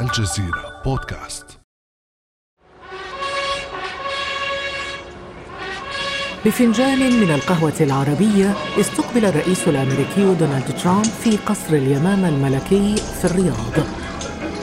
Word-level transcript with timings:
الجزيرة 0.00 0.82
بودكاست. 0.84 1.58
بفنجان 6.44 7.20
من 7.20 7.30
القهوة 7.34 7.72
العربية 7.80 8.54
استقبل 8.80 9.24
الرئيس 9.24 9.68
الأمريكي 9.68 10.34
دونالد 10.34 10.78
ترامب 10.82 11.04
في 11.04 11.36
قصر 11.36 11.74
اليمامة 11.74 12.28
الملكي 12.28 12.96
في 12.96 13.24
الرياض. 13.24 13.86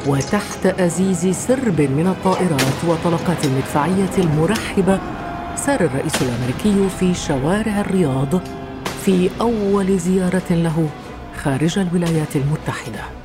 وتحت 0.08 0.66
أزيز 0.66 1.48
سرب 1.48 1.82
من 1.82 2.08
الطائرات 2.08 2.86
وطلقات 2.88 3.46
المدفعية 3.46 4.18
المرحبة 4.18 5.00
سار 5.56 5.82
الرئيس 5.82 6.22
الأمريكي 6.22 6.90
في 7.00 7.14
شوارع 7.14 7.82
الرياض 7.82 8.42
في 9.06 9.30
أول 9.42 9.98
زيارة 9.98 10.52
له 10.52 10.90
خارج 11.44 11.80
الولايات 11.80 12.36
المتحدة. 12.36 13.23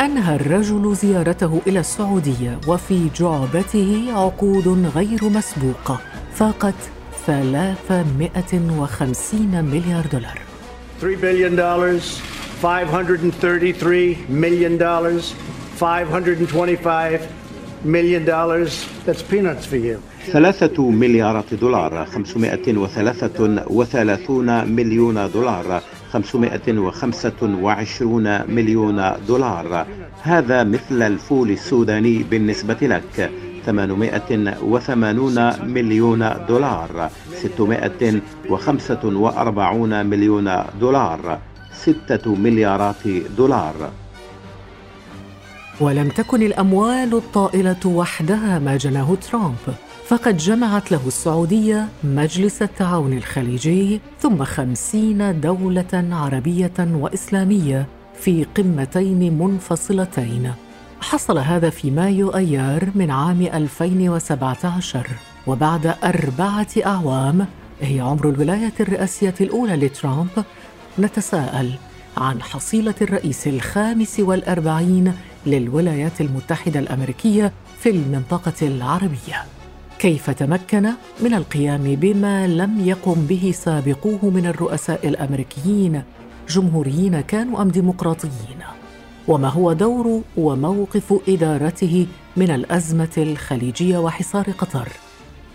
أنهى 0.00 0.36
الرجل 0.36 0.94
زيارته 0.94 1.60
إلى 1.66 1.80
السعودية 1.80 2.58
وفي 2.68 3.08
جعبته 3.16 4.04
عقود 4.12 4.68
غير 4.94 5.24
مسبوقة 5.24 6.00
فاقت 6.34 6.74
350 7.26 9.64
مليار 9.64 10.06
دولار 10.12 10.38
3 11.00 11.16
billion 11.20 11.56
dollars, 11.56 12.20
533 12.62 14.16
million 14.28 14.78
dollars, 14.78 15.34
525 15.80 17.20
million 17.84 18.24
dollars. 18.24 18.86
That's 19.06 19.22
peanuts 19.22 19.66
for 19.66 19.76
you. 19.76 19.98
ثلاثة 20.32 20.90
مليارات 20.90 21.54
دولار 21.54 22.06
533 22.06 24.64
مليون 24.64 25.30
دولار 25.34 25.82
525 26.12 28.54
مليون 28.54 29.12
دولار 29.28 29.86
هذا 30.22 30.64
مثل 30.64 31.02
الفول 31.02 31.50
السوداني 31.50 32.22
بالنسبة 32.22 32.76
لك. 32.82 33.30
880 33.66 35.74
مليون 35.74 36.30
دولار. 36.48 37.10
645 37.34 40.06
مليون 40.06 40.62
دولار. 40.80 41.38
ستة 41.72 42.34
مليارات 42.34 43.08
دولار. 43.36 43.90
ولم 45.80 46.08
تكن 46.08 46.42
الأموال 46.42 47.14
الطائلة 47.14 47.86
وحدها 47.86 48.58
ما 48.58 48.76
جناه 48.76 49.14
ترامب 49.14 49.56
فقد 50.06 50.36
جمعت 50.36 50.92
له 50.92 51.00
السعودية 51.06 51.88
مجلس 52.04 52.62
التعاون 52.62 53.12
الخليجي 53.12 54.00
ثم 54.20 54.44
خمسين 54.44 55.40
دولة 55.40 56.08
عربية 56.12 56.72
وإسلامية 56.78 57.86
في 58.20 58.46
قمتين 58.56 59.38
منفصلتين. 59.38 60.52
حصل 61.00 61.38
هذا 61.38 61.70
في 61.70 61.90
مايو 61.90 62.30
أيار 62.30 62.88
من 62.94 63.10
عام 63.10 63.42
2017 63.42 65.06
وبعد 65.46 65.94
أربعة 66.04 66.66
أعوام 66.86 67.46
هي 67.80 68.00
عمر 68.00 68.28
الولاية 68.28 68.72
الرئاسية 68.80 69.34
الأولى 69.40 69.76
لترامب 69.76 70.44
نتساءل 70.98 71.72
عن 72.16 72.42
حصيلة 72.42 72.94
الرئيس 73.02 73.48
الخامس 73.48 74.20
والأربعين 74.20 75.12
للولايات 75.46 76.20
المتحدة 76.20 76.80
الأمريكية 76.80 77.52
في 77.78 77.90
المنطقة 77.90 78.66
العربية. 78.66 79.44
كيف 79.98 80.30
تمكن 80.30 80.90
من 81.20 81.34
القيام 81.34 81.82
بما 81.82 82.46
لم 82.46 82.80
يقم 82.80 83.26
به 83.26 83.52
سابقوه 83.54 84.30
من 84.30 84.46
الرؤساء 84.46 85.08
الأمريكيين 85.08 86.02
جمهوريين 86.48 87.20
كانوا 87.20 87.62
أم 87.62 87.68
ديمقراطيين؟ 87.68 88.58
وما 89.28 89.48
هو 89.48 89.72
دور 89.72 90.22
وموقف 90.36 91.14
إدارته 91.28 92.06
من 92.36 92.50
الأزمة 92.50 93.10
الخليجية 93.18 93.98
وحصار 93.98 94.50
قطر؟ 94.50 94.88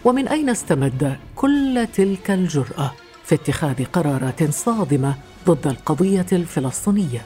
ومن 0.05 0.27
أين 0.27 0.49
استمد 0.49 1.17
كل 1.35 1.87
تلك 1.93 2.31
الجرأة 2.31 2.91
في 3.23 3.35
اتخاذ 3.35 3.83
قرارات 3.85 4.51
صادمة 4.51 5.15
ضد 5.47 5.67
القضية 5.67 6.25
الفلسطينية؟ 6.31 7.21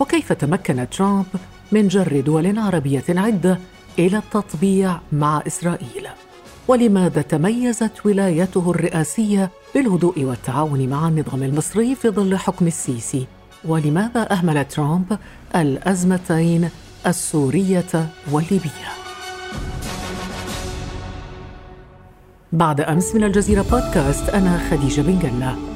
وكيف 0.00 0.32
تمكن 0.32 0.86
ترامب 0.90 1.26
من 1.72 1.88
جر 1.88 2.20
دول 2.20 2.58
عربية 2.58 3.04
عدة 3.08 3.58
إلى 3.98 4.16
التطبيع 4.18 5.00
مع 5.12 5.42
إسرائيل؟ 5.46 6.08
ولماذا 6.68 7.22
تميزت 7.22 8.06
ولايته 8.06 8.70
الرئاسية 8.70 9.50
بالهدوء 9.74 10.24
والتعاون 10.24 10.88
مع 10.88 11.08
النظام 11.08 11.42
المصري 11.42 11.94
في 11.94 12.10
ظل 12.10 12.36
حكم 12.36 12.66
السيسي؟ 12.66 13.26
ولماذا 13.64 14.32
أهمل 14.32 14.64
ترامب 14.64 15.18
الأزمتين 15.56 16.70
السورية 17.06 18.08
والليبية؟ 18.32 18.88
بعد 22.52 22.80
أمس 22.80 23.14
من 23.14 23.24
الجزيرة 23.24 23.62
بودكاست 23.62 24.28
أنا 24.28 24.58
خديجة 24.70 25.00
بن 25.00 25.18
جنة. 25.18 25.75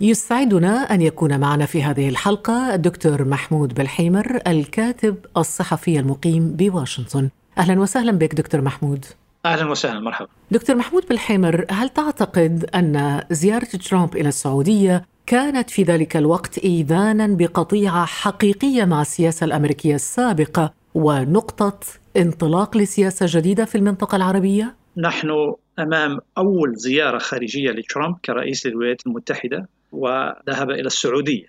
يسعدنا 0.00 0.76
أن 0.94 1.00
يكون 1.00 1.40
معنا 1.40 1.66
في 1.66 1.82
هذه 1.82 2.08
الحلقة 2.08 2.74
الدكتور 2.74 3.24
محمود 3.24 3.74
بالحيمر 3.74 4.40
الكاتب 4.46 5.16
الصحفي 5.36 5.98
المقيم 5.98 6.52
بواشنطن 6.56 7.30
أهلا 7.58 7.80
وسهلا 7.80 8.12
بك 8.12 8.34
دكتور 8.34 8.60
محمود 8.60 9.04
أهلا 9.46 9.70
وسهلا 9.70 10.00
مرحبا. 10.00 10.28
دكتور 10.50 10.76
محمود 10.76 11.04
بالحيمر 11.08 11.66
هل 11.70 11.88
تعتقد 11.88 12.70
أن 12.74 13.22
زيارة 13.30 13.64
ترامب 13.64 14.16
إلى 14.16 14.28
السعودية 14.28 15.04
كانت 15.26 15.70
في 15.70 15.82
ذلك 15.82 16.16
الوقت 16.16 16.58
ايذانا 16.58 17.26
بقطيعة 17.26 18.04
حقيقية 18.04 18.84
مع 18.84 19.00
السياسة 19.00 19.44
الأمريكية 19.44 19.94
السابقة 19.94 20.72
ونقطة 20.94 21.78
انطلاق 22.16 22.76
لسياسة 22.76 23.26
جديدة 23.28 23.64
في 23.64 23.74
المنطقة 23.78 24.16
العربية؟ 24.16 24.74
نحن 24.96 25.54
أمام 25.78 26.18
أول 26.38 26.74
زيارة 26.76 27.18
خارجية 27.18 27.70
لترامب 27.70 28.16
كرئيس 28.24 28.66
للولايات 28.66 29.06
المتحدة 29.06 29.68
وذهب 29.94 30.70
إلى 30.70 30.86
السعودية. 30.86 31.46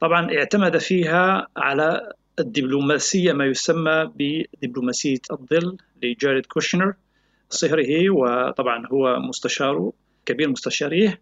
طبعا 0.00 0.36
اعتمد 0.36 0.78
فيها 0.78 1.48
على 1.56 2.12
الدبلوماسية 2.38 3.32
ما 3.32 3.44
يسمى 3.44 4.12
بدبلوماسية 4.14 5.18
الظل 5.30 5.76
لجاريد 6.02 6.46
كوشنر 6.46 6.94
صهره 7.50 8.10
وطبعا 8.10 8.86
هو 8.86 9.18
مستشاره 9.18 9.92
كبير 10.26 10.48
مستشاريه. 10.48 11.20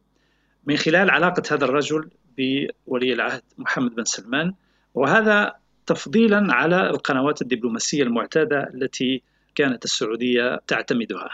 من 0.67 0.77
خلال 0.77 1.11
علاقة 1.11 1.43
هذا 1.51 1.65
الرجل 1.65 2.11
بولي 2.39 3.13
العهد 3.13 3.43
محمد 3.59 3.95
بن 3.95 4.05
سلمان. 4.05 4.55
وهذا 4.95 5.55
تفضيلا 5.87 6.47
على 6.55 6.91
القنوات 6.91 7.43
الدبلوماسية 7.43 8.03
المعتادة 8.03 8.71
التي 8.75 9.23
كانت 9.55 9.85
السعودية 9.85 10.61
تعتمدها. 10.67 11.31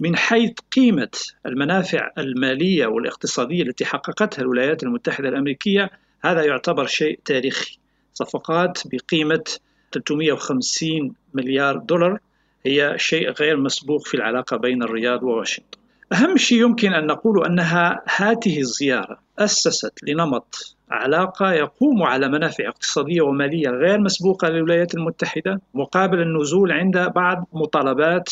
من 0.00 0.16
حيث 0.16 0.52
قيمة 0.76 1.10
المنافع 1.46 2.10
المالية 2.18 2.86
والاقتصادية 2.86 3.62
التي 3.62 3.84
حققتها 3.84 4.42
الولايات 4.42 4.82
المتحدة 4.82 5.28
الأمريكية 5.28 5.90
هذا 6.20 6.42
يعتبر 6.42 6.86
شيء 6.86 7.20
تاريخي. 7.24 7.78
صفقات 8.14 8.82
بقيمة 8.86 9.44
350 9.92 11.14
مليار 11.34 11.76
دولار 11.76 12.18
هي 12.66 12.94
شيء 12.96 13.30
غير 13.30 13.56
مسبوق 13.56 14.06
في 14.06 14.14
العلاقة 14.14 14.56
بين 14.56 14.82
الرياض 14.82 15.22
وواشنطن. 15.22 15.78
أهم 16.12 16.36
شيء 16.36 16.62
يمكن 16.62 16.92
أن 16.92 17.06
نقول 17.06 17.46
أنها 17.46 18.02
هذه 18.16 18.58
الزيارة 18.60 19.18
أسست 19.38 19.92
لنمط 20.02 20.76
علاقة 20.90 21.52
يقوم 21.52 22.02
على 22.02 22.28
منافع 22.28 22.68
اقتصادية 22.68 23.20
ومالية 23.20 23.68
غير 23.68 24.00
مسبوقة 24.00 24.48
للولايات 24.48 24.94
المتحدة 24.94 25.60
مقابل 25.74 26.20
النزول 26.20 26.72
عند 26.72 26.98
بعض 26.98 27.48
مطالبات 27.52 28.28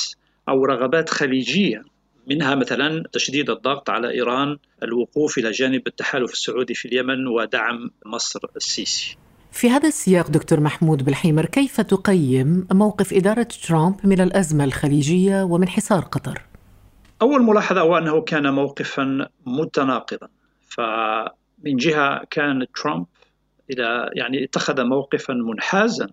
أو 0.48 0.64
رغبات 0.64 1.10
خليجية 1.10 1.82
منها 2.26 2.54
مثلا 2.54 3.04
تشديد 3.12 3.50
الضغط 3.50 3.90
على 3.90 4.10
إيران 4.10 4.56
الوقوف 4.82 5.38
إلى 5.38 5.50
جانب 5.50 5.86
التحالف 5.86 6.32
السعودي 6.32 6.74
في 6.74 6.88
اليمن 6.88 7.26
ودعم 7.26 7.90
مصر 8.06 8.40
السيسي 8.56 9.16
في 9.52 9.70
هذا 9.70 9.88
السياق 9.88 10.30
دكتور 10.30 10.60
محمود 10.60 11.04
بالحيمر 11.04 11.46
كيف 11.46 11.80
تقيم 11.80 12.66
موقف 12.72 13.12
إدارة 13.12 13.48
ترامب 13.68 13.96
من 14.04 14.20
الأزمة 14.20 14.64
الخليجية 14.64 15.42
ومن 15.42 15.68
حصار 15.68 16.00
قطر؟ 16.00 16.42
أول 17.22 17.42
ملاحظة 17.42 17.80
هو 17.80 17.98
أنه 17.98 18.20
كان 18.20 18.52
موقفا 18.52 19.28
متناقضا 19.46 20.28
فمن 20.68 21.76
جهة 21.76 22.24
كان 22.30 22.66
ترامب 22.82 23.06
إلى 23.70 24.10
يعني 24.12 24.44
اتخذ 24.44 24.84
موقفا 24.84 25.34
منحازا 25.34 26.08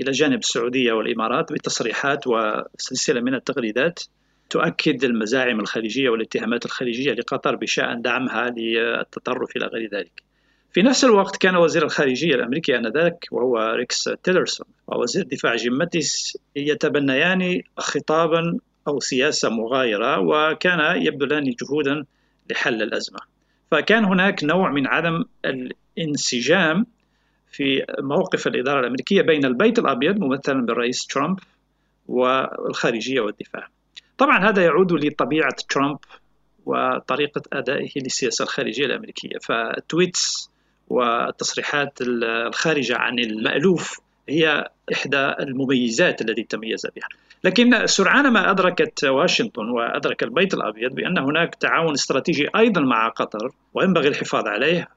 إلى 0.00 0.12
جانب 0.12 0.38
السعودية 0.38 0.92
والإمارات 0.92 1.52
بتصريحات 1.52 2.26
وسلسلة 2.26 3.20
من 3.20 3.34
التغريدات 3.34 4.00
تؤكد 4.50 5.04
المزاعم 5.04 5.60
الخليجية 5.60 6.08
والاتهامات 6.08 6.64
الخليجية 6.64 7.12
لقطر 7.12 7.56
بشأن 7.56 8.02
دعمها 8.02 8.50
للتطرف 8.50 9.56
إلى 9.56 9.66
غير 9.66 9.90
ذلك. 9.92 10.22
في 10.72 10.82
نفس 10.82 11.04
الوقت 11.04 11.36
كان 11.36 11.56
وزير 11.56 11.84
الخارجية 11.84 12.34
الأمريكي 12.34 12.76
آنذاك 12.76 13.26
وهو 13.30 13.74
ريكس 13.76 14.10
تيلرسون 14.22 14.66
ووزير 14.86 15.24
دفاع 15.24 15.56
جيم 15.56 15.72
ماتيس 15.72 16.38
يتبنيان 16.56 17.62
خطابا 17.76 18.58
أو 18.88 19.00
سياسة 19.00 19.48
مغايرة 19.48 20.20
وكان 20.20 21.02
يبذلان 21.02 21.44
جهودا 21.44 22.04
لحل 22.50 22.82
الأزمة. 22.82 23.18
فكان 23.70 24.04
هناك 24.04 24.44
نوع 24.44 24.70
من 24.70 24.86
عدم 24.86 25.24
الانسجام 25.44 26.86
في 27.50 27.84
موقف 27.98 28.46
الإدارة 28.46 28.80
الأمريكية 28.80 29.22
بين 29.22 29.44
البيت 29.44 29.78
الأبيض 29.78 30.18
ممثلا 30.18 30.66
بالرئيس 30.66 31.06
ترامب 31.06 31.38
والخارجية 32.08 33.20
والدفاع. 33.20 33.68
طبعا 34.18 34.48
هذا 34.48 34.64
يعود 34.64 34.92
لطبيعة 34.92 35.56
ترامب 35.68 35.98
وطريقة 36.66 37.42
أدائه 37.52 37.90
للسياسة 37.96 38.42
الخارجية 38.42 38.86
الأمريكية. 38.86 39.38
فالتويتس 39.38 40.50
والتصريحات 40.88 41.98
الخارجة 42.02 42.96
عن 42.96 43.18
المألوف 43.18 44.00
هي 44.28 44.68
إحدى 44.92 45.34
المميزات 45.40 46.20
التي 46.20 46.42
تميز 46.42 46.86
بها. 46.86 47.08
لكن 47.44 47.86
سرعان 47.86 48.32
ما 48.32 48.50
أدركت 48.50 49.04
واشنطن 49.04 49.68
وأدرك 49.68 50.22
البيت 50.22 50.54
الأبيض 50.54 50.94
بأن 50.94 51.18
هناك 51.18 51.54
تعاون 51.54 51.92
استراتيجي 51.92 52.48
أيضا 52.56 52.80
مع 52.80 53.08
قطر 53.08 53.50
وينبغي 53.74 54.08
الحفاظ 54.08 54.46
عليه 54.46 54.88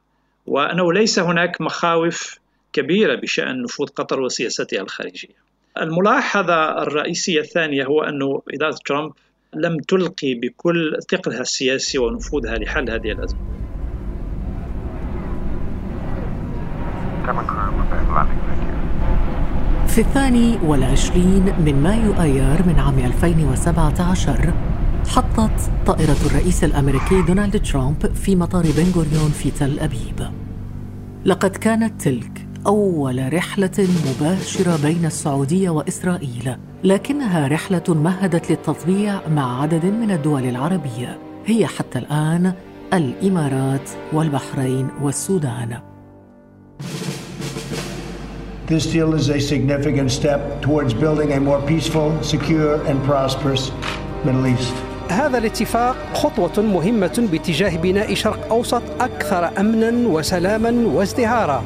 وأنه 0.45 0.94
ليس 0.94 1.19
هناك 1.19 1.61
مخاوف 1.61 2.39
كبيرة 2.74 3.16
بشأن 3.16 3.62
نفوذ 3.62 3.88
قطر 3.88 4.22
وسياستها 4.22 4.81
الخارجية. 4.81 5.36
الملاحظة 5.81 6.84
الرئيسية 6.84 7.40
الثانية 7.40 7.86
هو 7.86 8.04
أن 8.04 8.40
إدارة 8.54 8.75
ترامب 8.86 9.12
لم 9.56 9.78
تلقي 9.78 10.34
بكل 10.34 11.00
ثقلها 11.12 11.42
السياسي 11.42 11.98
ونفوذها 11.98 12.58
لحل 12.58 12.90
هذه 12.90 13.12
الأزمة. 13.12 13.40
في 19.88 20.02
الثاني 20.02 20.58
والعشرين 20.64 21.44
من 21.66 21.84
مايو 21.84 22.14
آيار 22.14 22.68
من 22.68 22.80
عام 22.80 23.00
2017 23.00 24.54
حطت 25.08 25.72
طائرة 25.86 26.18
الرئيس 26.25 26.64
الأمريكي 26.64 27.22
دونالد 27.22 27.62
ترامب 27.66 28.14
في 28.14 28.36
مطار 28.36 28.64
بن 28.64 28.92
غوريون 28.96 29.31
في 29.31 29.52
تل 29.52 29.80
أبيب. 29.80 30.30
لقد 31.25 31.58
كانت 31.58 32.02
تلك 32.02 32.43
أول 32.68 33.33
رحلة 33.33 33.88
مباشرة 34.07 34.80
بين 34.83 35.06
السعودية 35.06 35.69
وإسرائيل 35.69 36.56
لكنها 36.83 37.48
رحلة 37.48 37.83
مهدت 37.88 38.51
للتطبيع 38.51 39.27
مع 39.27 39.62
عدد 39.62 39.86
من 39.86 40.12
الدول 40.12 40.45
العربية 40.45 41.18
هي 41.45 41.68
حتى 41.68 42.00
الآن 42.00 42.54
الإمارات 42.94 43.89
والبحرين 44.13 44.88
والسودان 45.01 45.80
This 48.68 48.86
deal 48.86 49.13
is 49.13 49.30
a 49.30 49.39
significant 49.39 50.10
step 50.10 50.62
towards 50.62 50.94
building 50.94 51.33
a 51.33 51.39
more 51.39 51.62
peaceful, 51.68 52.10
secure, 52.24 52.75
and 52.86 52.98
prosperous 53.04 53.71
Middle 54.25 54.48
East. 54.48 54.74
هذا 55.10 55.38
الاتفاق 55.38 55.95
خطوة 56.13 56.62
مهمة 56.62 57.27
باتجاه 57.31 57.77
بناء 57.77 58.13
شرق 58.13 58.48
أوسط 58.51 58.81
أكثر 59.00 59.60
أمنا 59.60 60.07
وسلاما 60.07 60.88
وازدهارا. 60.88 61.63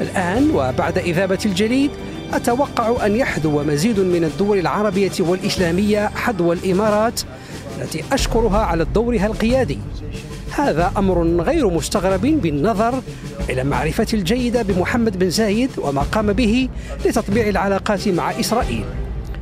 الآن 0.00 0.50
وبعد 0.50 0.98
إذابة 0.98 1.38
الجليد 1.46 1.90
أتوقع 2.32 3.06
أن 3.06 3.16
يحذو 3.16 3.62
مزيد 3.62 4.00
من 4.00 4.24
الدول 4.24 4.58
العربية 4.58 5.12
والإسلامية 5.18 6.06
حذو 6.08 6.52
الإمارات 6.52 7.20
التي 7.78 8.04
أشكرها 8.12 8.58
على 8.58 8.86
دورها 8.94 9.26
القيادي. 9.26 9.78
هذا 10.50 10.92
أمر 10.96 11.22
غير 11.42 11.70
مستغرب 11.70 12.20
بالنظر 12.20 13.02
إلى 13.50 13.64
معرفة 13.64 14.06
الجيدة 14.14 14.62
بمحمد 14.62 15.18
بن 15.18 15.30
زايد 15.30 15.70
وما 15.78 16.02
قام 16.02 16.32
به 16.32 16.68
لتطبيع 17.04 17.48
العلاقات 17.48 18.08
مع 18.08 18.40
إسرائيل. 18.40 18.84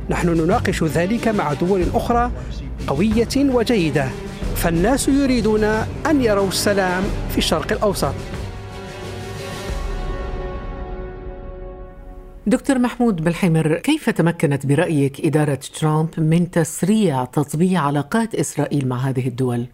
نحن 0.09 0.29
نناقش 0.29 0.83
ذلك 0.83 1.27
مع 1.27 1.53
دول 1.53 1.85
أخرى 1.93 2.31
قوية 2.87 3.35
وجيدة 3.37 4.05
فالناس 4.55 5.07
يريدون 5.07 5.63
أن 6.09 6.21
يروا 6.21 6.47
السلام 6.47 7.03
في 7.31 7.37
الشرق 7.37 7.71
الأوسط. 7.71 8.13
دكتور 12.47 12.79
محمود 12.79 13.23
بالحمر 13.23 13.75
كيف 13.75 14.09
تمكنت 14.09 14.65
برأيك 14.65 15.25
إدارة 15.25 15.59
ترامب 15.79 16.09
من 16.17 16.51
تسريع 16.51 17.25
تطبيع 17.25 17.81
علاقات 17.81 18.35
إسرائيل 18.35 18.87
مع 18.87 18.97
هذه 18.97 19.27
الدول؟ 19.27 19.65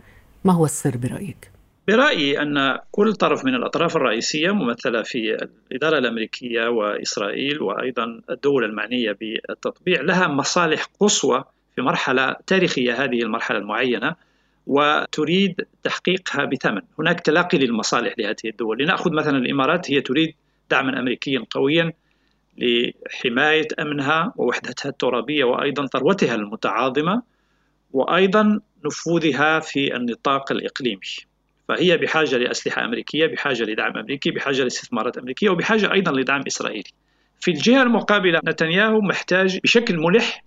ما 0.45 0.53
هو 0.53 0.65
السر 0.65 0.97
برأيك؟ 0.97 1.51
برأيي 1.87 2.41
أن 2.41 2.79
كل 2.91 3.13
طرف 3.13 3.45
من 3.45 3.55
الأطراف 3.55 3.95
الرئيسية 3.95 4.51
ممثلة 4.51 5.01
في 5.01 5.47
الإدارة 5.71 5.97
الأمريكية 5.97 6.67
وإسرائيل 6.67 7.61
وأيضا 7.61 8.21
الدول 8.29 8.63
المعنية 8.63 9.11
بالتطبيع 9.11 10.01
لها 10.01 10.27
مصالح 10.27 10.85
قصوى 10.99 11.43
في 11.75 11.81
مرحلة 11.81 12.35
تاريخية 12.47 13.03
هذه 13.03 13.21
المرحلة 13.21 13.57
المعينة 13.57 14.15
وتريد 14.67 15.65
تحقيقها 15.83 16.45
بثمن 16.45 16.81
هناك 16.99 17.19
تلاقي 17.19 17.57
للمصالح 17.57 18.13
لهذه 18.17 18.35
الدول 18.45 18.83
لنأخذ 18.83 19.13
مثلا 19.13 19.37
الإمارات 19.37 19.91
هي 19.91 20.01
تريد 20.01 20.35
دعما 20.71 20.99
أمريكيا 20.99 21.45
قويا 21.51 21.93
لحماية 22.57 23.67
أمنها 23.79 24.33
ووحدتها 24.35 24.89
الترابية 24.89 25.43
وأيضا 25.43 25.85
ثروتها 25.85 26.35
المتعاظمة 26.35 27.21
وأيضا 27.91 28.59
نفوذها 28.85 29.59
في 29.59 29.95
النطاق 29.95 30.51
الإقليمي. 30.51 30.99
فهي 31.67 31.97
بحاجة 31.97 32.37
لأسلحة 32.37 32.85
أمريكية 32.85 33.25
بحاجة 33.27 33.63
لدعم 33.63 33.97
أمريكي 33.97 34.31
بحاجة 34.31 34.63
لاستثمارات 34.63 35.17
أمريكية 35.17 35.49
وبحاجة 35.49 35.91
أيضا 35.91 36.11
لدعم 36.11 36.43
إسرائيلي. 36.47 36.91
في 37.39 37.51
الجهة 37.51 37.83
المقابلة 37.83 38.41
نتنياهو 38.45 39.01
محتاج 39.01 39.59
بشكل 39.63 39.97
ملح 39.97 40.43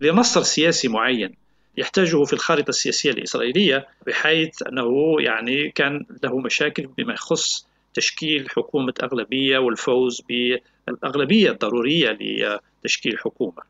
لنصر 0.00 0.42
سياسي 0.42 0.88
معين 0.88 1.34
يحتاجه 1.76 2.24
في 2.24 2.32
الخارطة 2.32 2.68
السياسية 2.68 3.10
الإسرائيلية 3.10 3.86
بحيث 4.06 4.62
أنه 4.62 5.16
يعني 5.20 5.70
كان 5.70 6.06
له 6.24 6.38
مشاكل 6.38 6.86
بما 6.86 7.12
يخص 7.12 7.66
تشكيل 7.94 8.50
حكومة 8.50 8.94
أغلبية 9.02 9.58
والفوز 9.58 10.22
بالأغلبية 10.90 11.50
الضرورية 11.50 12.18
لتشكيل 12.20 13.18
حكومة. 13.18 13.62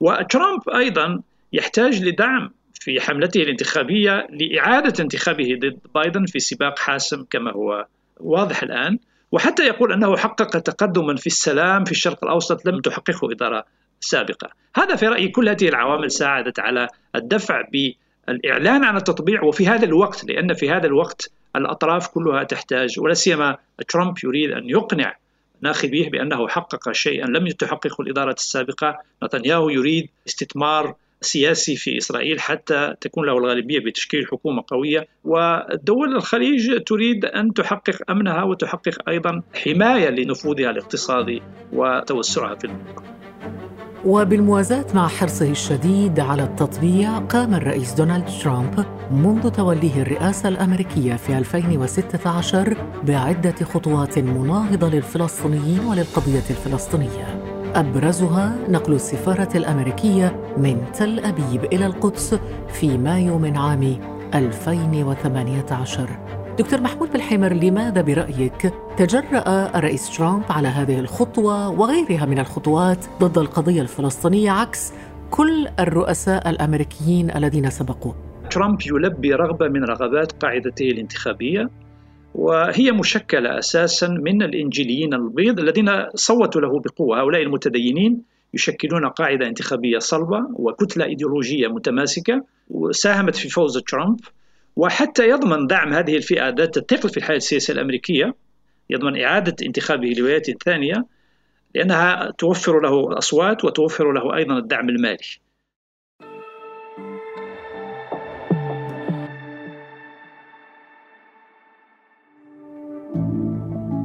وترامب 0.00 0.68
أيضا 0.68 1.22
يحتاج 1.52 2.02
لدعم 2.02 2.50
في 2.74 3.00
حملته 3.00 3.42
الانتخابية 3.42 4.26
لإعادة 4.30 5.02
انتخابه 5.04 5.58
ضد 5.60 5.78
بايدن 5.94 6.26
في 6.26 6.38
سباق 6.38 6.78
حاسم 6.78 7.24
كما 7.30 7.52
هو 7.52 7.86
واضح 8.20 8.62
الآن. 8.62 8.98
وحتى 9.32 9.66
يقول 9.66 9.92
أنه 9.92 10.16
حقق 10.16 10.58
تقدما 10.58 11.16
في 11.16 11.26
السلام 11.26 11.84
في 11.84 11.92
الشرق 11.92 12.24
الأوسط 12.24 12.66
لم 12.66 12.80
تحققه 12.80 13.32
إدارة 13.32 13.64
سابقة. 14.00 14.50
هذا 14.76 14.96
في 14.96 15.06
رأيي 15.06 15.28
كل 15.28 15.48
هذه 15.48 15.68
العوامل 15.68 16.10
ساعدت 16.10 16.60
على 16.60 16.88
الدفع 17.14 17.62
بالإعلان 17.72 18.84
عن 18.84 18.96
التطبيع 18.96 19.42
وفي 19.42 19.66
هذا 19.66 19.84
الوقت 19.84 20.24
لأن 20.24 20.54
في 20.54 20.70
هذا 20.70 20.86
الوقت 20.86 21.30
الأطراف 21.56 22.08
كلها 22.08 22.44
تحتاج 22.44 23.00
ولا 23.00 23.14
سيما 23.14 23.56
ترامب 23.88 24.14
يريد 24.24 24.50
أن 24.50 24.70
يقنع 24.70 25.16
ناخبيه 25.62 26.10
بأنه 26.10 26.48
حقق 26.48 26.92
شيئا 26.92 27.26
لم 27.26 27.48
تحققه 27.48 28.02
الإدارة 28.02 28.32
السابقة. 28.32 28.98
نتنياهو 29.24 29.68
يريد 29.68 30.08
استثمار 30.26 30.94
سياسي 31.20 31.76
في 31.76 31.96
إسرائيل 31.98 32.40
حتى 32.40 32.94
تكون 33.00 33.26
له 33.26 33.38
الغالبية 33.38 33.78
بتشكيل 33.80 34.26
حكومة 34.26 34.64
قوية. 34.66 35.06
والدول 35.24 36.16
الخليج 36.16 36.82
تريد 36.82 37.24
أن 37.24 37.52
تحقق 37.52 38.10
أمنها 38.10 38.44
وتحقق 38.44 39.08
أيضا 39.08 39.42
حماية 39.54 40.08
لنفوذها 40.08 40.70
الاقتصادي 40.70 41.42
وتوسعها 41.72 42.54
في 42.54 42.64
المنطقة 42.64 43.15
وبالموازاة 44.04 44.86
مع 44.94 45.08
حرصه 45.08 45.50
الشديد 45.50 46.20
على 46.20 46.42
التطبيع 46.42 47.18
قام 47.18 47.54
الرئيس 47.54 47.94
دونالد 47.94 48.28
ترامب 48.42 48.84
منذ 49.10 49.50
توليه 49.50 50.02
الرئاسة 50.02 50.48
الأمريكية 50.48 51.14
في 51.14 51.38
2016 51.38 52.76
بعدة 53.04 53.54
خطوات 53.64 54.18
مناهضة 54.18 54.88
للفلسطينيين 54.88 55.80
وللقضية 55.80 56.42
الفلسطينية. 56.50 57.42
أبرزها 57.74 58.56
نقل 58.68 58.92
السفارة 58.92 59.56
الأمريكية 59.56 60.36
من 60.56 60.84
تل 60.94 61.20
أبيب 61.20 61.64
إلى 61.64 61.86
القدس 61.86 62.34
في 62.68 62.98
مايو 62.98 63.38
من 63.38 63.56
عام 63.56 63.96
2018 64.34 66.08
دكتور 66.58 66.80
محمود 66.80 67.12
بالحمر 67.12 67.52
لماذا 67.52 68.02
برأيك 68.02 68.72
تجرأ 68.96 69.78
الرئيس 69.78 70.16
ترامب 70.16 70.42
على 70.50 70.68
هذه 70.68 71.00
الخطوة 71.00 71.70
وغيرها 71.80 72.26
من 72.26 72.38
الخطوات 72.38 73.06
ضد 73.20 73.38
القضية 73.38 73.82
الفلسطينية 73.82 74.50
عكس 74.50 74.92
كل 75.30 75.66
الرؤساء 75.80 76.50
الأمريكيين 76.50 77.30
الذين 77.36 77.70
سبقوه؟ 77.70 78.14
ترامب 78.50 78.78
يلبي 78.86 79.32
رغبة 79.32 79.68
من 79.68 79.84
رغبات 79.84 80.32
قاعدته 80.32 80.84
الانتخابية 80.90 81.70
وهي 82.34 82.92
مشكلة 82.92 83.58
أساسا 83.58 84.08
من 84.08 84.42
الإنجيليين 84.42 85.14
البيض 85.14 85.60
الذين 85.60 85.88
صوتوا 86.14 86.60
له 86.60 86.80
بقوة. 86.80 87.20
هؤلاء 87.20 87.42
المتدينين 87.42 88.22
يشكلون 88.54 89.08
قاعدة 89.08 89.46
انتخابية 89.46 89.98
صلبة 89.98 90.38
وكتلة 90.54 91.04
إيديولوجية 91.04 91.68
متماسكة 91.68 92.44
وساهمت 92.70 93.36
في 93.36 93.48
فوز 93.48 93.78
ترامب. 93.78 94.20
وحتى 94.76 95.28
يضمن 95.28 95.66
دعم 95.66 95.92
هذه 95.92 96.16
الفئة 96.16 96.48
ذات 96.48 96.76
الثقل 96.76 97.08
في 97.08 97.16
الحياة 97.16 97.36
السياسية 97.36 97.72
الأمريكية 97.72 98.34
يضمن 98.90 99.22
إعادة 99.22 99.66
انتخابه 99.66 100.08
لولاية 100.18 100.42
ثانية 100.64 101.06
لأنها 101.74 102.30
توفر 102.38 102.80
له 102.80 103.08
الأصوات 103.08 103.64
وتوفر 103.64 104.12
له 104.12 104.36
أيضا 104.36 104.58
الدعم 104.58 104.88
المالي. 104.88 105.26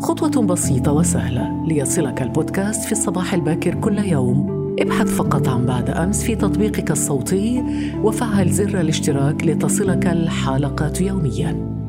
خطوة 0.01 0.45
بسيطة 0.45 0.93
وسهلة 0.93 1.65
ليصلك 1.67 2.21
البودكاست 2.21 2.85
في 2.85 2.91
الصباح 2.91 3.33
الباكر 3.33 3.81
كل 3.81 3.97
يوم. 3.97 4.60
ابحث 4.79 5.07
فقط 5.15 5.47
عن 5.47 5.65
بعد 5.65 5.89
أمس 5.89 6.23
في 6.23 6.35
تطبيقك 6.35 6.91
الصوتي 6.91 7.63
وفعل 8.03 8.49
زر 8.49 8.81
الاشتراك 8.81 9.47
لتصلك 9.47 10.07
الحلقات 10.07 11.01
يومياً 11.01 11.81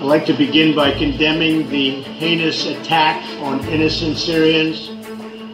I'd 0.00 0.06
like 0.06 0.24
to 0.26 0.32
begin 0.32 0.74
by 0.74 0.92
condemning 0.92 1.68
the 1.68 2.00
heinous 2.00 2.66
attack 2.66 3.22
on 3.42 3.62
innocent 3.68 4.16
Syrians. 4.16 4.99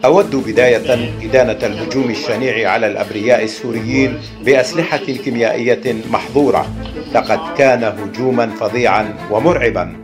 أود 0.05 0.35
بداية 0.35 1.11
إدانة 1.23 1.65
الهجوم 1.65 2.09
الشنيع 2.09 2.71
على 2.71 2.87
الأبرياء 2.87 3.43
السوريين 3.43 4.17
بأسلحة 4.45 4.97
كيميائية 4.97 5.95
محظورة. 6.11 6.67
لقد 7.13 7.39
كان 7.57 7.83
هجوما 7.83 8.47
فظيعا 8.47 9.15
ومرعبا. 9.31 9.95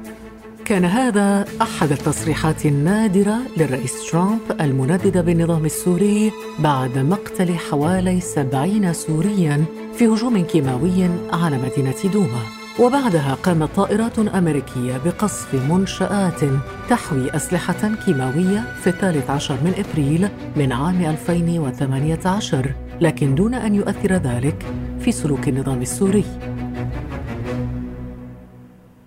كان 0.66 0.86
هذا 0.86 1.46
أحد 1.62 1.92
التصريحات 1.92 2.66
النادرة 2.66 3.38
للرئيس 3.58 4.12
ترامب 4.12 4.40
المنددة 4.62 5.22
بالنظام 5.22 5.66
السوري 5.66 6.32
بعد 6.60 6.98
مقتل 6.98 7.56
حوالي 7.56 8.22
سبعين 8.22 8.94
سوريا 8.94 9.64
في 9.96 10.08
هجوم 10.08 10.44
كيماوي 10.44 11.10
على 11.34 11.58
مدينة 11.58 12.14
دوما. 12.14 12.63
وبعدها 12.80 13.34
قامت 13.34 13.76
طائرات 13.76 14.20
أمريكية 14.20 14.98
بقصف 15.06 15.56
منشآت 15.72 16.42
تحوي 16.90 17.36
أسلحة 17.36 17.96
كيماوية 18.06 18.76
في 18.82 18.88
الثالث 18.88 19.30
عشر 19.30 19.54
من 19.54 19.74
إبريل 19.78 20.30
من 20.56 20.72
عام 20.72 21.06
2018 21.06 22.74
لكن 23.02 23.36
دون 23.36 23.54
أن 23.54 23.76
يؤثر 23.76 24.14
ذلك 24.14 24.66
في 25.00 25.12
سلوك 25.12 25.48
النظام 25.48 25.82
السوري 25.82 26.26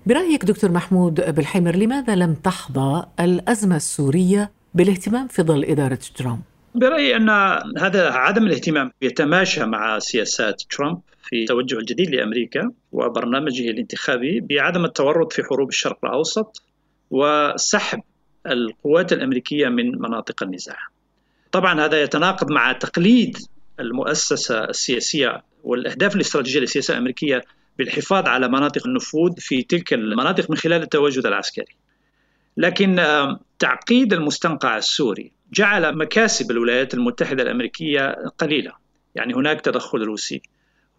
برأيك 0.06 0.44
دكتور 0.44 0.70
محمود 0.70 1.34
بالحمر 1.34 1.76
لماذا 1.76 2.14
لم 2.14 2.34
تحظى 2.34 3.06
الأزمة 3.20 3.76
السورية 3.76 4.50
بالاهتمام 4.74 5.28
في 5.28 5.42
ظل 5.42 5.64
إدارة 5.64 5.98
ترامب؟ 6.16 6.40
برأيي 6.76 7.16
أن 7.16 7.30
هذا 7.78 8.10
عدم 8.10 8.46
الاهتمام 8.46 8.92
يتماشى 9.02 9.64
مع 9.64 9.98
سياسات 9.98 10.62
ترامب 10.70 11.00
في 11.22 11.44
توجه 11.44 11.78
الجديد 11.78 12.10
لأمريكا 12.10 12.70
وبرنامجه 12.92 13.70
الانتخابي 13.70 14.40
بعدم 14.40 14.84
التورط 14.84 15.32
في 15.32 15.42
حروب 15.42 15.68
الشرق 15.68 16.04
الأوسط 16.04 16.62
وسحب 17.10 18.00
القوات 18.46 19.12
الأمريكية 19.12 19.68
من 19.68 19.98
مناطق 19.98 20.42
النزاع. 20.42 20.78
طبعا 21.52 21.80
هذا 21.84 22.02
يتناقض 22.02 22.50
مع 22.50 22.72
تقليد 22.72 23.38
المؤسسة 23.80 24.64
السياسية 24.64 25.42
والأهداف 25.64 26.16
الاستراتيجية 26.16 26.60
للسياسة 26.60 26.92
الأمريكية 26.92 27.44
بالحفاظ 27.78 28.26
على 28.26 28.48
مناطق 28.48 28.86
النفوذ 28.86 29.32
في 29.38 29.62
تلك 29.62 29.92
المناطق 29.92 30.50
من 30.50 30.56
خلال 30.56 30.82
التواجد 30.82 31.26
العسكري. 31.26 31.76
لكن 32.56 32.96
تعقيد 33.58 34.12
المستنقع 34.12 34.76
السوري 34.78 35.35
جعل 35.52 35.96
مكاسب 35.98 36.50
الولايات 36.50 36.94
المتحدة 36.94 37.42
الأمريكية 37.42 38.10
قليلة. 38.38 38.72
يعني 39.14 39.34
هناك 39.34 39.60
تدخل 39.60 40.02
روسي، 40.02 40.42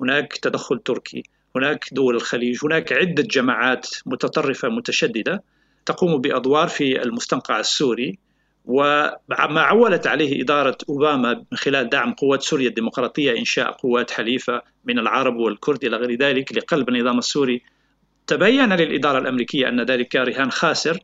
هناك 0.01 0.33
تدخل 0.33 0.79
تركي 0.79 1.23
هناك 1.55 1.85
دول 1.91 2.15
الخليج 2.15 2.59
هناك 2.63 2.93
عدة 2.93 3.23
جماعات 3.23 3.87
متطرفة 4.05 4.69
متشددة 4.69 5.43
تقوم 5.85 6.21
بأدوار 6.21 6.67
في 6.67 7.01
المستنقع 7.03 7.59
السوري 7.59 8.19
وما 8.65 9.61
عولت 9.61 10.07
عليه 10.07 10.43
إدارة 10.43 10.77
أوباما 10.89 11.33
من 11.51 11.57
خلال 11.57 11.89
دعم 11.89 12.13
قوات 12.13 12.41
سوريا 12.43 12.67
الديمقراطية 12.69 13.37
إنشاء 13.39 13.71
قوات 13.71 14.11
حليفة 14.11 14.61
من 14.85 14.99
العرب 14.99 15.35
والكرد 15.35 15.85
إلى 15.85 15.97
غير 15.97 16.19
ذلك 16.19 16.57
لقلب 16.57 16.89
النظام 16.89 17.17
السوري 17.17 17.61
تبين 18.27 18.73
للإدارة 18.73 19.19
الأمريكية 19.19 19.69
أن 19.69 19.81
ذلك 19.81 20.15
رهان 20.15 20.51
خاسر 20.51 20.99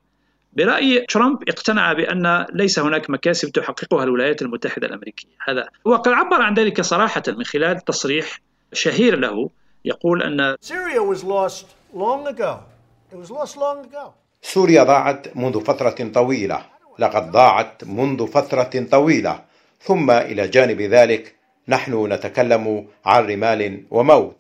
برأيي 0.55 1.05
ترامب 1.09 1.49
اقتنع 1.49 1.93
بأن 1.93 2.45
ليس 2.53 2.79
هناك 2.79 3.09
مكاسب 3.09 3.51
تحققها 3.51 4.03
الولايات 4.03 4.41
المتحدة 4.41 4.87
الأمريكية. 4.87 5.27
هذا 5.47 5.67
وقد 5.85 6.11
عبر 6.11 6.41
عن 6.41 6.53
ذلك 6.53 6.81
صراحة 6.81 7.23
من 7.27 7.43
خلال 7.43 7.79
تصريح 7.79 8.39
شهير 8.73 9.19
له 9.19 9.49
يقول 9.85 10.23
أن 10.23 10.55
سوريا 14.41 14.83
ضاعت 14.83 15.37
منذ 15.37 15.63
فترة 15.63 16.09
طويلة. 16.13 16.65
لقد 16.99 17.31
ضاعت 17.31 17.83
منذ 17.83 18.27
فترة 18.27 18.85
طويلة. 18.91 19.39
ثم 19.81 20.11
إلى 20.11 20.47
جانب 20.47 20.81
ذلك 20.81 21.35
نحن 21.67 22.13
نتكلم 22.13 22.87
عن 23.05 23.25
رمال 23.25 23.83
وموت. 23.91 24.37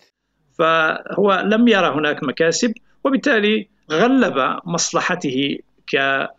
فهو 0.59 1.43
لم 1.45 1.67
يرى 1.67 1.87
هناك 1.87 2.23
مكاسب 2.23 2.73
وبالتالي 3.03 3.67
غلب 3.91 4.59
مصلحته 4.65 5.57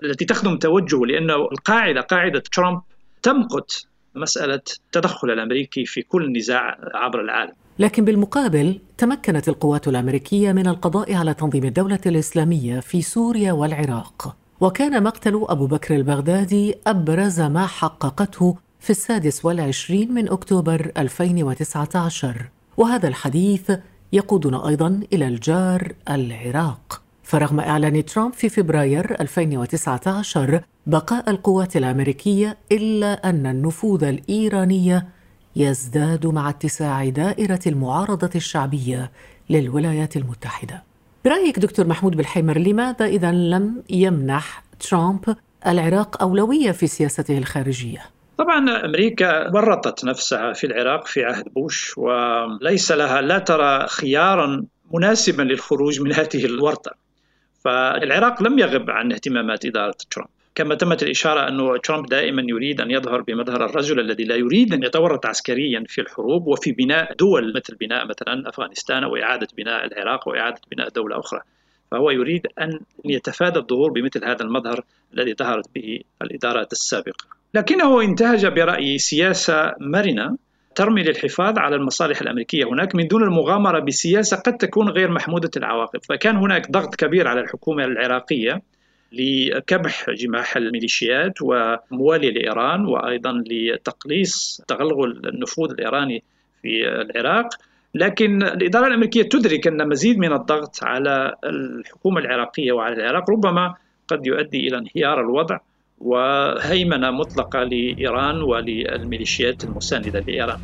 التي 0.04 0.24
تخدم 0.24 0.56
توجهه 0.56 1.06
لأنه 1.06 1.34
القاعدة 1.34 2.00
قاعدة 2.00 2.42
ترامب 2.52 2.82
تمقت 3.22 3.86
مسألة 4.14 4.54
التدخل 4.54 5.30
الأمريكي 5.30 5.84
في 5.84 6.02
كل 6.02 6.32
نزاع 6.32 6.78
عبر 6.94 7.20
العالم. 7.20 7.52
لكن 7.78 8.04
بالمقابل 8.04 8.80
تمكنت 8.98 9.48
القوات 9.48 9.88
الأمريكية 9.88 10.52
من 10.52 10.66
القضاء 10.66 11.14
على 11.14 11.34
تنظيم 11.34 11.64
الدولة 11.64 12.00
الإسلامية 12.06 12.80
في 12.80 13.02
سوريا 13.02 13.52
والعراق. 13.52 14.36
وكان 14.60 15.02
مقتل 15.02 15.44
أبو 15.48 15.66
بكر 15.66 15.96
البغدادي 15.96 16.74
أبرز 16.86 17.40
ما 17.40 17.66
حققته 17.66 18.56
في 18.80 18.90
السادس 18.90 19.44
والعشرين 19.44 20.14
من 20.14 20.28
أكتوبر 20.28 20.92
2019 20.96 22.34
وهذا 22.76 23.08
الحديث 23.08 23.72
يقودنا 24.12 24.68
أيضا 24.68 25.00
إلى 25.12 25.28
الجار 25.28 25.92
العراق. 26.10 27.03
فرغم 27.24 27.60
إعلان 27.60 28.04
ترامب 28.04 28.32
في 28.32 28.48
فبراير 28.48 29.20
2019 29.20 30.60
بقاء 30.86 31.30
القوات 31.30 31.76
الأمريكية 31.76 32.58
إلا 32.72 33.30
أن 33.30 33.46
النفوذ 33.46 34.04
الإيراني 34.04 35.02
يزداد 35.56 36.26
مع 36.26 36.50
اتساع 36.50 37.08
دائرة 37.08 37.60
المعارضة 37.66 38.30
الشعبية 38.34 39.10
للولايات 39.50 40.16
المتحدة. 40.16 40.82
برأيك 41.24 41.58
دكتور 41.58 41.86
محمود 41.86 42.16
بالحيمر 42.16 42.58
لماذا 42.58 43.06
إذا 43.06 43.32
لم 43.32 43.82
يمنح 43.90 44.64
ترامب 44.80 45.36
العراق 45.66 46.22
أولوية 46.22 46.70
في 46.70 46.86
سياسته 46.86 47.38
الخارجية؟ 47.38 48.02
طبعا 48.38 48.84
أمريكا 48.84 49.54
ورطت 49.54 50.04
نفسها 50.04 50.52
في 50.52 50.66
العراق 50.66 51.06
في 51.06 51.24
عهد 51.24 51.44
بوش 51.54 51.98
وليس 51.98 52.92
لها 52.92 53.20
لا 53.20 53.38
ترى 53.38 53.86
خيارا 53.88 54.64
مناسبا 54.94 55.42
للخروج 55.42 56.00
من 56.00 56.12
هذه 56.12 56.44
الورطة. 56.44 57.03
فالعراق 57.64 58.42
لم 58.42 58.58
يغب 58.58 58.90
عن 58.90 59.12
اهتمامات 59.12 59.64
إدارة 59.64 59.96
ترامب. 60.10 60.28
كما 60.54 60.74
تمت 60.74 61.02
الإشارة 61.02 61.48
أنه 61.48 61.76
ترامب 61.76 62.06
دائما 62.06 62.42
يريد 62.48 62.80
أن 62.80 62.90
يظهر 62.90 63.20
بمظهر 63.20 63.64
الرجل 63.64 64.00
الذي 64.00 64.24
لا 64.24 64.36
يريد 64.36 64.74
أن 64.74 64.82
يتورط 64.82 65.26
عسكريا 65.26 65.84
في 65.86 66.00
الحروب 66.00 66.46
وفي 66.46 66.72
بناء 66.72 67.14
دول 67.14 67.52
مثل 67.56 67.76
بناء 67.76 68.06
مثلا 68.06 68.48
أفغانستان 68.48 69.04
وإعادة 69.04 69.48
بناء 69.56 69.86
العراق 69.86 70.28
وإعادة 70.28 70.60
بناء 70.72 70.88
دولة 70.88 71.18
أخرى 71.18 71.40
فهو 71.90 72.10
يريد 72.10 72.46
أن 72.60 72.80
يتفادى 73.04 73.58
الظهور 73.58 73.90
بمثل 73.90 74.24
هذا 74.24 74.42
المظهر 74.42 74.84
الذي 75.14 75.34
ظهرت 75.34 75.74
به 75.74 76.00
الإدارات 76.22 76.72
السابقة 76.72 77.26
لكنه 77.54 78.02
انتهج 78.02 78.46
برأيي 78.46 78.98
سياسة 78.98 79.74
مرنة 79.80 80.36
ترمي 80.74 81.02
للحفاظ 81.02 81.58
على 81.58 81.76
المصالح 81.76 82.20
الأمريكية. 82.20 82.64
هناك 82.64 82.94
من 82.94 83.06
دون 83.06 83.22
المغامرة 83.22 83.80
بسياسة 83.80 84.36
قد 84.36 84.56
تكون 84.56 84.88
غير 84.88 85.10
محمودة 85.10 85.50
العواقب، 85.56 86.00
فكان 86.08 86.36
هناك 86.36 86.70
ضغط 86.70 86.94
كبير 86.94 87.28
على 87.28 87.40
الحكومة 87.40 87.84
العراقية 87.84 88.62
لكبح 89.12 90.10
جماح 90.10 90.56
الميليشيات 90.56 91.32
وموالية 91.42 92.30
لإيران 92.30 92.86
وأيضا 92.86 93.42
لتقليص 93.46 94.62
تغلغل 94.68 95.22
النفوذ 95.26 95.70
الإيراني 95.70 96.22
في 96.62 96.88
العراق. 96.88 97.48
لكن 97.94 98.42
الإدارة 98.42 98.86
الأمريكية 98.86 99.22
تدرك 99.22 99.66
أن 99.66 99.88
مزيد 99.88 100.18
من 100.18 100.32
الضغط 100.32 100.84
على 100.84 101.34
الحكومة 101.44 102.20
العراقية 102.20 102.72
وعلى 102.72 102.94
العراق 102.94 103.30
ربما 103.30 103.74
قد 104.08 104.26
يؤدي 104.26 104.68
إلى 104.68 104.78
انهيار 104.78 105.20
الوضع 105.20 105.58
وهيمنة 105.98 107.10
مطلقة 107.10 107.58
لإيران 107.58 108.42
وللميليشيات 108.42 109.64
المساندة 109.64 110.20
لإيران. 110.20 110.58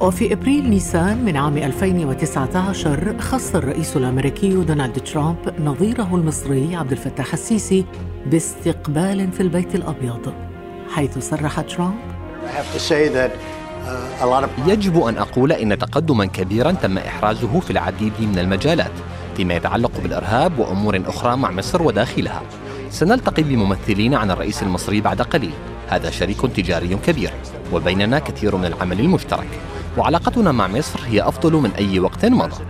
وفي 0.00 0.32
إبريل 0.32 0.70
نيسان 0.70 1.24
من 1.24 1.36
عام 1.36 1.56
2019 1.56 3.18
خص 3.18 3.54
الرئيس 3.54 3.96
الأمريكي 3.96 4.64
دونالد 4.64 5.00
ترامب 5.00 5.60
نظيره 5.60 6.14
المصري 6.14 6.76
عبد 6.76 6.92
الفتاح 6.92 7.32
السيسي 7.32 7.84
باستقبال 8.26 9.32
في 9.32 9.40
البيت 9.40 9.74
الأبيض 9.74 10.34
حيث 10.90 11.18
صرح 11.18 11.60
ترامب 11.60 11.94
uh, 13.86 14.68
يجب 14.68 15.02
أن 15.02 15.18
أقول 15.18 15.52
إن 15.52 15.78
تقدما 15.78 16.26
كبيرا 16.26 16.72
تم 16.72 16.98
إحرازه 16.98 17.60
في 17.60 17.70
العديد 17.70 18.12
من 18.20 18.38
المجالات 18.38 18.92
فيما 19.36 19.54
يتعلق 19.54 19.90
بالإرهاب 20.02 20.58
وأمور 20.58 21.02
أخرى 21.06 21.36
مع 21.36 21.50
مصر 21.50 21.82
وداخلها. 21.82 22.42
سنلتقي 22.90 23.42
بممثلين 23.42 24.14
عن 24.14 24.30
الرئيس 24.30 24.62
المصري 24.62 25.00
بعد 25.00 25.22
قليل. 25.22 25.52
هذا 25.88 26.10
شريك 26.10 26.40
تجاري 26.40 26.96
كبير 27.06 27.30
وبيننا 27.72 28.18
كثير 28.18 28.56
من 28.56 28.64
العمل 28.64 29.00
المشترك. 29.00 29.48
وعلاقتنا 29.98 30.52
مع 30.52 30.66
مصر 30.66 31.00
هي 31.06 31.22
أفضل 31.22 31.52
من 31.52 31.70
أي 31.70 32.00
وقت 32.00 32.24
مضى. 32.24 32.64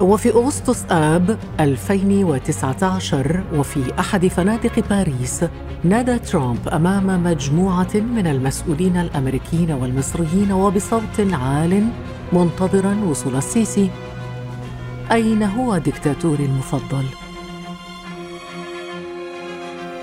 وفي 0.00 0.30
أغسطس 0.30 0.84
آب 0.90 1.38
2019 1.60 3.44
وفي 3.54 3.80
أحد 3.98 4.26
فنادق 4.26 4.88
باريس 4.88 5.44
نادى 5.84 6.18
ترامب 6.18 6.68
أمام 6.68 7.24
مجموعة 7.24 7.94
من 7.94 8.26
المسؤولين 8.26 8.96
الأمريكيين 8.96 9.70
والمصريين 9.72 10.52
وبصوت 10.52 11.20
عال 11.32 11.88
منتظرا 12.32 12.96
وصول 13.08 13.36
السيسي 13.36 13.90
أين 15.12 15.42
هو 15.42 15.78
دكتاتوري 15.78 16.44
المفضل؟ 16.44 17.04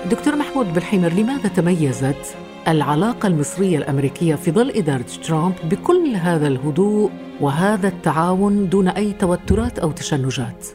دكتور 0.06 0.36
محمود 0.36 0.74
بالحمر 0.74 1.08
لماذا 1.08 1.48
تميزت 1.48 2.36
العلاقة 2.68 3.26
المصرية 3.26 3.78
الأمريكية 3.78 4.34
في 4.34 4.50
ظل 4.50 4.70
إدارة 4.70 5.06
ترامب 5.22 5.54
بكل 5.70 6.14
هذا 6.14 6.48
الهدوء 6.48 7.10
وهذا 7.40 7.88
التعاون 7.88 8.68
دون 8.68 8.88
أي 8.88 9.12
توترات 9.12 9.78
أو 9.78 9.92
تشنجات؟ 9.92 10.66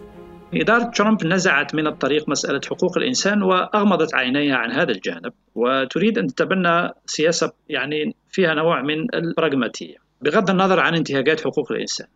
إدارة 0.53 0.83
ترامب 0.83 1.25
نزعت 1.25 1.75
من 1.75 1.87
الطريق 1.87 2.29
مسألة 2.29 2.61
حقوق 2.65 2.97
الإنسان 2.97 3.43
وأغمضت 3.43 4.15
عينيها 4.15 4.55
عن 4.55 4.71
هذا 4.71 4.91
الجانب 4.91 5.33
وتريد 5.55 6.17
أن 6.17 6.27
تتبنى 6.27 6.89
سياسة 7.05 7.51
يعني 7.69 8.15
فيها 8.29 8.53
نوع 8.53 8.81
من 8.81 9.15
البراغماتية 9.15 9.95
بغض 10.21 10.49
النظر 10.49 10.79
عن 10.79 10.95
انتهاكات 10.95 11.41
حقوق 11.41 11.71
الإنسان 11.71 12.07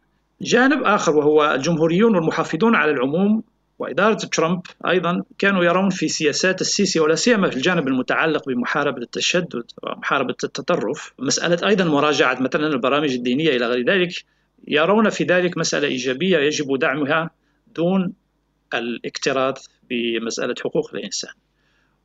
جانب 0.42 0.84
آخر 0.84 1.16
وهو 1.16 1.54
الجمهوريون 1.56 2.16
والمحافظون 2.16 2.76
على 2.76 2.92
العموم 2.92 3.44
وإدارة 3.80 4.16
ترامب 4.16 4.62
أيضا 4.88 5.24
كانوا 5.38 5.64
يرون 5.64 5.90
في 5.90 6.08
سياسات 6.08 6.62
السيسي 6.62 7.00
ولا 7.00 7.16
سيما 7.16 7.50
في 7.50 7.58
الجانب 7.58 7.88
المتعلق 7.88 8.50
بمحاربة 8.50 9.02
التشدد 9.02 9.64
ومحاربة 9.84 10.36
التطرف. 10.44 11.14
مسألة 11.20 11.68
أيضا 11.68 11.86
مراجعة 11.86 12.42
مثلا 12.42 12.68
البرامج 12.68 13.14
الدينية 13.14 13.50
إلى 13.50 13.68
غير 13.68 13.86
ذلك 13.86 14.12
يرون 14.68 15.10
في 15.10 15.24
ذلك 15.24 15.58
مسألة 15.58 15.88
إيجابية 15.88 16.38
يجب 16.38 16.80
دعمها 16.80 17.30
دون 17.76 18.14
الاكتراث 18.74 19.66
بمسألة 19.90 20.56
حقوق 20.64 20.94
الإنسان. 20.94 21.32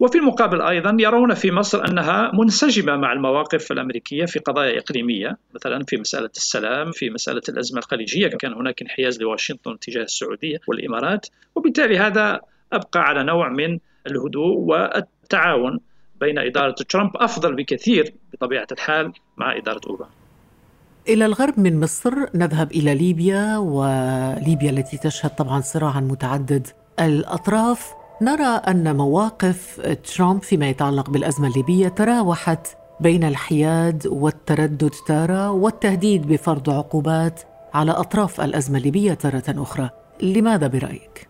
وفي 0.02 0.18
المقابل 0.18 0.62
أيضا 0.62 0.96
يرون 1.00 1.34
في 1.34 1.50
مصر 1.50 1.84
أنها 1.84 2.30
منسجمة 2.34 2.96
مع 2.96 3.12
المواقف 3.12 3.72
الأمريكية 3.72 4.24
في 4.24 4.38
قضايا 4.38 4.78
إقليمية 4.78 5.38
مثلا 5.54 5.84
في 5.84 5.96
مسألة 5.96 6.30
السلام 6.36 6.90
في 6.92 7.10
مسألة 7.10 7.42
الأزمة 7.48 7.78
الخليجية 7.78 8.28
كان 8.28 8.52
هناك 8.52 8.82
انحياز 8.82 9.20
لواشنطن 9.20 9.78
تجاه 9.78 10.02
السعودية 10.02 10.58
والإمارات 10.68 11.26
وبالتالي 11.54 11.98
هذا 11.98 12.40
أبقى 12.72 13.00
على 13.00 13.24
نوع 13.24 13.48
من 13.48 13.78
الهدوء 14.06 14.56
والتعاون 14.56 15.80
بين 16.20 16.38
إدارة 16.38 16.74
ترامب 16.88 17.16
أفضل 17.16 17.54
بكثير 17.54 18.14
بطبيعة 18.32 18.66
الحال 18.72 19.12
مع 19.36 19.56
إدارة 19.56 19.80
أوباما. 19.86 20.10
إلى 21.08 21.26
الغرب 21.26 21.60
من 21.60 21.80
مصر 21.80 22.14
نذهب 22.34 22.72
إلى 22.72 22.94
ليبيا 22.94 23.56
وليبيا 23.56 24.70
التي 24.70 24.98
تشهد 24.98 25.30
طبعا 25.30 25.60
صراعا 25.60 26.00
متعدد 26.00 26.66
الأطراف. 27.00 28.01
نرى 28.22 28.62
أن 28.68 28.96
مواقف 28.96 29.80
ترامب 30.16 30.42
فيما 30.42 30.68
يتعلق 30.68 31.10
بالأزمة 31.10 31.48
الليبية 31.48 31.88
تراوحت 31.88 32.66
بين 33.00 33.24
الحياد 33.24 34.06
والتردد 34.06 34.90
تارة 35.06 35.50
والتهديد 35.50 36.28
بفرض 36.28 36.70
عقوبات 36.70 37.40
على 37.74 37.90
أطراف 37.90 38.40
الأزمة 38.40 38.78
الليبية 38.78 39.14
تارة 39.14 39.44
أخرى 39.48 39.90
لماذا 40.22 40.66
برأيك؟ 40.66 41.28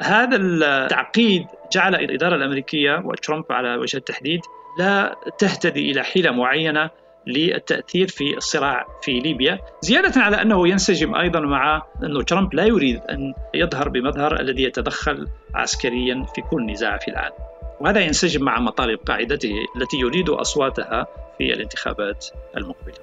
هذا 0.00 0.36
التعقيد 0.36 1.46
جعل 1.72 1.94
الإدارة 1.94 2.36
الأمريكية 2.36 3.02
وترامب 3.04 3.44
على 3.50 3.76
وجه 3.76 3.96
التحديد 3.96 4.40
لا 4.78 5.16
تهتدي 5.38 5.90
إلى 5.90 6.02
حيلة 6.02 6.30
معينة 6.30 6.90
للتأثير 7.26 8.08
في 8.08 8.36
الصراع 8.36 8.86
في 9.02 9.20
ليبيا، 9.20 9.58
زيادة 9.82 10.20
على 10.20 10.42
أنه 10.42 10.68
ينسجم 10.68 11.14
أيضا 11.14 11.40
مع 11.40 11.82
أنه 12.02 12.22
ترامب 12.22 12.54
لا 12.54 12.64
يريد 12.64 13.00
أن 13.10 13.34
يظهر 13.54 13.88
بمظهر 13.88 14.40
الذي 14.40 14.62
يتدخل 14.62 15.28
عسكريا 15.54 16.26
في 16.34 16.42
كل 16.42 16.66
نزاع 16.66 16.98
في 16.98 17.08
العالم. 17.08 17.34
وهذا 17.80 18.00
ينسجم 18.00 18.44
مع 18.44 18.60
مطالب 18.60 18.98
قاعدته 18.98 19.54
التي 19.76 19.96
يريد 19.96 20.28
أصواتها 20.28 21.06
في 21.38 21.52
الانتخابات 21.52 22.26
المقبلة. 22.56 22.94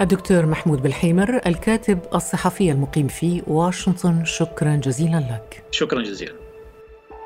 الدكتور 0.00 0.46
محمود 0.46 0.82
بالحيمر 0.82 1.40
الكاتب 1.46 1.98
الصحفي 2.14 2.72
المقيم 2.72 3.08
في 3.08 3.42
واشنطن 3.46 4.24
شكرا 4.24 4.76
جزيلا 4.76 5.16
لك. 5.16 5.62
شكرا 5.70 6.02
جزيلا. 6.02 6.32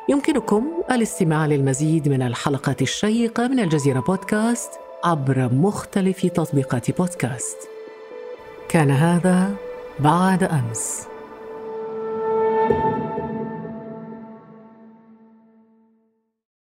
يمكنكم 0.09 0.83
الاستماع 0.91 1.47
للمزيد 1.47 2.09
من 2.09 2.23
الحلقات 2.23 2.83
الشيقة 2.83 3.49
من 3.49 3.61
الجزيرة 3.61 4.01
بودكاست 4.01 4.71
عبر 5.05 5.53
مختلف 5.53 6.27
تطبيقات 6.27 6.91
بودكاست. 6.91 7.57
كان 8.69 8.91
هذا 8.91 9.55
بعد 9.99 10.43
أمس. 10.43 11.14